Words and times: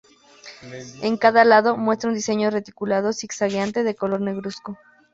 En 1.03 1.15
cada 1.15 1.45
lado, 1.45 1.77
muestra 1.77 2.09
un 2.09 2.15
diseño 2.15 2.49
reticulado 2.49 3.13
zigzagueante 3.13 3.83
de 3.83 3.93
color 3.93 4.19
negruzco. 4.19 4.79